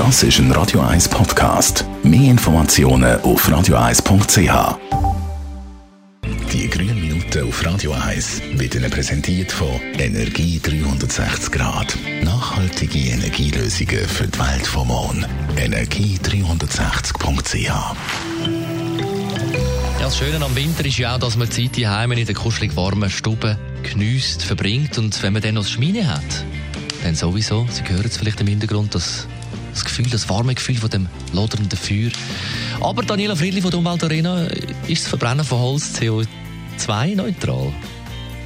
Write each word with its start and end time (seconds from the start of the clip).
Das 0.00 0.22
ist 0.22 0.38
ein 0.38 0.50
Radio 0.52 0.80
1 0.80 1.10
Podcast. 1.10 1.84
Mehr 2.02 2.30
Informationen 2.30 3.20
auf 3.20 3.46
radio1.ch. 3.46 4.78
Die 6.50 6.70
grünen 6.70 6.98
Minuten 6.98 7.46
auf 7.46 7.62
Radio 7.66 7.92
1 7.92 8.40
wird 8.54 8.76
Ihnen 8.76 8.90
präsentiert 8.90 9.52
von 9.52 9.78
Energie 9.98 10.58
360 10.58 11.52
Grad. 11.52 11.98
Nachhaltige 12.22 13.10
Energielösungen 13.10 14.08
für 14.08 14.26
die 14.26 14.38
Welt 14.38 14.66
vom 14.66 14.88
morgen. 14.88 15.26
Energie360.ch 15.56 17.54
Ja, 17.58 17.94
das 20.00 20.16
Schöne 20.16 20.42
am 20.42 20.56
Winter 20.56 20.86
ist 20.86 20.96
ja 20.96 21.16
auch, 21.16 21.18
dass 21.18 21.36
man 21.36 21.50
die 21.50 21.70
Zeit 21.70 21.84
daheim 21.84 22.12
in 22.12 22.24
der 22.24 22.34
kuschelig 22.34 22.74
warmen 22.74 23.10
Stube 23.10 23.58
geniesst, 23.82 24.44
verbringt 24.44 24.96
und 24.96 25.22
wenn 25.22 25.34
man 25.34 25.42
dann 25.42 25.56
noch 25.56 25.64
das 25.64 25.72
Schmine 25.72 26.08
hat, 26.08 26.46
dann 27.02 27.14
sowieso, 27.14 27.66
Sie 27.70 27.82
hören 27.86 28.06
es 28.06 28.16
vielleicht 28.16 28.40
im 28.40 28.46
Hintergrund, 28.46 28.94
das, 28.94 29.28
das 29.72 29.84
Gefühl, 29.84 30.08
das 30.10 30.28
warme 30.28 30.54
Gefühl 30.54 30.76
von 30.76 30.90
dem 30.90 31.08
lodernden 31.32 31.78
Feuer. 31.78 32.10
Aber 32.80 33.02
Daniela 33.02 33.36
Friedli 33.36 33.60
von 33.60 33.70
der 33.70 33.80
Umweltarena, 33.80 34.46
ist 34.88 35.02
das 35.02 35.08
Verbrennen 35.08 35.44
von 35.44 35.58
Holz 35.58 35.98
CO2-neutral? 35.98 37.72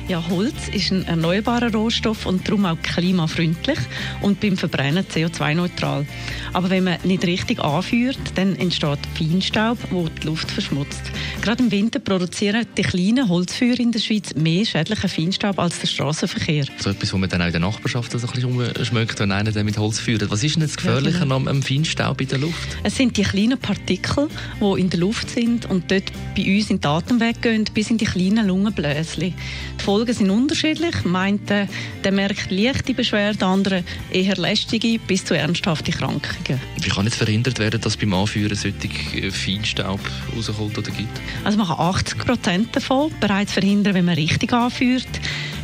Ja, 0.06 0.22
Holz 0.28 0.68
ist 0.70 0.92
ein 0.92 1.06
erneuerbarer 1.06 1.72
Rohstoff 1.72 2.26
und 2.26 2.46
darum 2.46 2.66
auch 2.66 2.76
klimafreundlich 2.82 3.78
und 4.20 4.38
beim 4.38 4.58
Verbrennen 4.58 5.02
CO2-neutral. 5.02 6.04
Aber 6.52 6.68
wenn 6.68 6.84
man 6.84 6.98
nicht 7.04 7.24
richtig 7.24 7.58
anführt, 7.58 8.18
dann 8.34 8.54
entsteht 8.56 8.98
Feinstaub, 9.16 9.78
der 9.90 10.10
die 10.22 10.26
Luft 10.26 10.50
verschmutzt. 10.50 11.00
Gerade 11.40 11.62
im 11.62 11.70
Winter 11.70 12.00
produzieren 12.00 12.66
die 12.76 12.82
kleinen 12.82 13.30
Holzfeuer 13.30 13.80
in 13.80 13.92
der 13.92 13.98
Schweiz 13.98 14.34
mehr 14.34 14.66
schädlichen 14.66 15.08
Feinstaub 15.08 15.58
als 15.58 15.80
der 15.80 15.86
Straßenverkehr. 15.86 16.66
So 16.78 16.90
etwas, 16.90 17.10
wo 17.14 17.16
man 17.16 17.30
dann 17.30 17.40
auch 17.40 17.46
in 17.46 17.52
der 17.52 17.60
Nachbarschaft 17.62 18.12
so 18.12 18.18
ein 18.18 18.26
bisschen 18.26 18.44
umschmeckt, 18.50 19.18
wenn 19.20 19.32
einer 19.32 19.52
dann 19.52 19.64
mit 19.64 19.78
Holz 19.78 20.00
führt. 20.00 20.30
Was 20.30 20.44
ist 20.44 20.56
denn 20.56 20.62
das 20.64 20.76
Gefährliche 20.76 21.16
Ja, 21.16 21.22
genau. 21.24 21.36
am, 21.36 21.48
am 21.48 21.62
Feinstaub 21.62 22.20
in 22.20 22.28
der 22.28 22.38
Luft? 22.38 22.76
Es 22.82 22.96
sind 22.96 23.16
die 23.16 23.22
kleinen 23.22 23.58
Partikel, 23.58 24.28
die 24.60 24.80
in 24.80 24.90
der 24.90 25.00
Luft 25.00 25.30
sind 25.30 25.64
und 25.64 25.90
dort 25.90 26.12
bei 26.36 26.42
uns 26.56 26.68
in 26.68 26.80
die 26.80 26.86
Atemwege 26.86 27.40
gehen, 27.40 27.64
bis 27.72 27.88
in 27.90 27.96
die 27.96 28.04
kleinen 28.04 28.46
Lungenbläschen. 28.46 29.32
Die 29.80 29.82
Folgen 29.94 30.12
sind 30.12 30.30
unterschiedlich. 30.30 31.04
Meint, 31.04 31.48
der 31.50 31.68
merkt 32.10 32.50
leichte 32.50 32.94
Beschwerden, 32.94 33.44
andere 33.44 33.84
eher 34.10 34.34
lästige 34.34 34.98
bis 34.98 35.24
zu 35.24 35.34
ernsthafte 35.34 35.92
Krankungen. 35.92 36.60
Wie 36.80 36.88
kann 36.88 37.04
jetzt 37.04 37.14
verhindert 37.14 37.60
werden, 37.60 37.80
dass 37.80 37.96
beim 37.96 38.12
Anführen 38.12 38.56
solche 38.56 38.78
äh, 39.16 39.30
Feinstaub 39.30 40.00
rauskommt 40.34 40.76
oder 40.78 40.90
gibt? 40.90 41.20
Also 41.44 41.58
man 41.58 41.68
kann 41.68 41.78
80 41.78 42.18
Prozent 42.18 42.74
davon 42.74 43.12
bereits 43.20 43.52
verhindern, 43.52 43.94
wenn 43.94 44.04
man 44.04 44.16
richtig 44.16 44.52
anführt. 44.52 45.06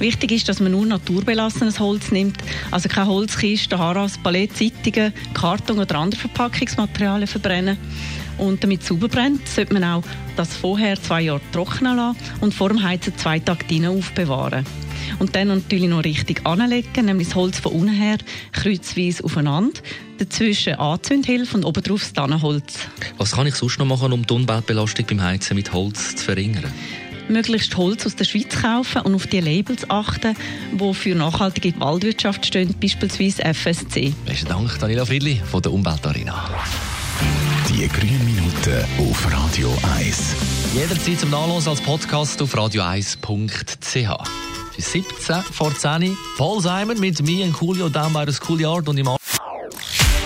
Wichtig 0.00 0.32
ist, 0.32 0.48
dass 0.48 0.60
man 0.60 0.72
nur 0.72 0.86
naturbelassenes 0.86 1.78
Holz 1.78 2.10
nimmt, 2.10 2.38
also 2.70 2.88
keine 2.88 3.08
Holzkisten, 3.08 3.78
Haras, 3.78 4.16
Palett, 4.16 4.56
Zeitungen, 4.56 5.12
Karton 5.34 5.78
oder 5.78 5.96
andere 5.96 6.18
Verpackungsmaterialien 6.22 7.28
verbrennen. 7.28 7.76
Und 8.38 8.64
damit 8.64 8.80
es 8.80 8.88
sauber 8.88 9.08
brennt, 9.08 9.46
sollte 9.46 9.74
man 9.74 9.84
auch 9.84 10.02
das 10.36 10.56
vorher 10.56 11.00
zwei 11.00 11.20
Jahre 11.20 11.42
trocknen 11.52 11.96
lassen 11.96 12.16
und 12.40 12.54
vor 12.54 12.70
dem 12.70 12.82
Heizen 12.82 13.14
zwei 13.18 13.40
Tage 13.40 13.66
drinnen 13.66 13.98
aufbewahren. 13.98 14.64
Und 15.18 15.36
dann 15.36 15.48
natürlich 15.48 15.88
noch 15.90 16.02
richtig 16.02 16.46
anlegen, 16.46 17.04
nämlich 17.04 17.28
das 17.28 17.36
Holz 17.36 17.58
von 17.58 17.72
unten 17.72 17.92
her 17.92 18.16
kreuzweise 18.52 19.22
aufeinander, 19.22 19.82
dazwischen 20.16 20.76
Anzündhilfe 20.76 21.58
und 21.58 21.66
obendrauf 21.66 22.00
das 22.00 22.14
Tannenholz. 22.14 22.78
Was 23.18 23.32
kann 23.32 23.46
ich 23.46 23.54
sonst 23.54 23.78
noch 23.78 23.84
machen, 23.84 24.14
um 24.14 24.26
die 24.26 24.32
Umweltbelastung 24.32 25.04
beim 25.06 25.22
Heizen 25.22 25.56
mit 25.56 25.74
Holz 25.74 26.16
zu 26.16 26.24
verringern? 26.24 26.72
Möglichst 27.30 27.76
Holz 27.76 28.06
aus 28.06 28.16
der 28.16 28.24
Schweiz 28.24 28.60
kaufen 28.60 29.02
und 29.02 29.14
auf 29.14 29.26
die 29.26 29.40
Labels 29.40 29.88
achten, 29.88 30.36
die 30.72 30.94
für 30.94 31.14
nachhaltige 31.14 31.78
Waldwirtschaft 31.80 32.46
stehen, 32.46 32.74
beispielsweise 32.80 33.42
FSC. 33.42 34.12
Besten 34.26 34.48
Dank, 34.48 34.78
Daniela 34.78 35.06
Friedli 35.06 35.40
von 35.44 35.62
der 35.62 35.72
Umweltarena. 35.72 36.50
Die 37.68 37.88
grünen 37.88 38.24
Minuten 38.24 38.84
auf 38.98 39.32
Radio 39.32 39.76
1. 39.98 40.34
Jederzeit 40.74 41.20
zum 41.20 41.30
Nachlesen 41.30 41.70
als 41.70 41.80
Podcast 41.80 42.42
auf 42.42 42.54
radio1.ch. 42.54 44.30
Bis 44.76 44.92
17 44.92 45.42
vor 45.52 45.74
10 45.74 46.16
Paul 46.36 46.60
Simon 46.60 46.98
mit 46.98 47.22
mir 47.22 47.44
und 47.44 47.52
Coolio 47.52 47.88
Down 47.88 48.12
by 48.12 48.24
the 48.26 48.32
Schoolyard 48.32 48.88
und 48.88 48.98
im 48.98 49.08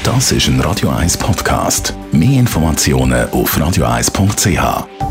Das 0.05 0.33
ist 0.33 0.49
ein 0.49 0.61
Radio 0.61 0.91
1 0.91 1.17
Podcast. 1.19 1.95
Mehr 2.13 2.41
Informationen 2.41 3.29
auf 3.31 3.57
radio1.ch. 3.57 5.04